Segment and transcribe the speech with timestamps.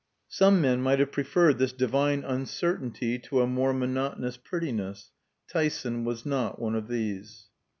[0.29, 5.11] Some men might have preferred this divine uncertainty to a more monotonous prettiness.
[5.47, 7.49] Tyson was not one of these.